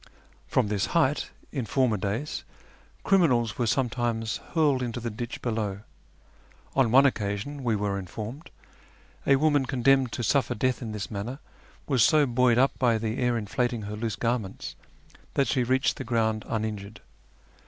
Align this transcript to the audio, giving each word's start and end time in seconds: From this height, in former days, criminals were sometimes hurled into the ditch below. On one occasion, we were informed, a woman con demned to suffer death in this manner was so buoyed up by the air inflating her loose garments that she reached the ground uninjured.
From 0.47 0.65
this 0.69 0.87
height, 0.97 1.29
in 1.51 1.67
former 1.67 1.95
days, 1.95 2.43
criminals 3.03 3.59
were 3.59 3.67
sometimes 3.67 4.37
hurled 4.55 4.81
into 4.81 4.99
the 4.99 5.11
ditch 5.11 5.43
below. 5.43 5.81
On 6.75 6.89
one 6.89 7.05
occasion, 7.05 7.63
we 7.63 7.75
were 7.75 7.99
informed, 7.99 8.49
a 9.27 9.35
woman 9.35 9.67
con 9.67 9.83
demned 9.83 10.11
to 10.13 10.23
suffer 10.23 10.55
death 10.55 10.81
in 10.81 10.91
this 10.91 11.11
manner 11.11 11.37
was 11.85 12.03
so 12.03 12.25
buoyed 12.25 12.57
up 12.57 12.79
by 12.79 12.97
the 12.97 13.19
air 13.19 13.37
inflating 13.37 13.83
her 13.83 13.95
loose 13.95 14.15
garments 14.15 14.75
that 15.35 15.47
she 15.47 15.61
reached 15.63 15.97
the 15.97 16.03
ground 16.03 16.45
uninjured. 16.47 17.01